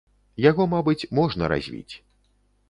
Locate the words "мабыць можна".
0.71-1.51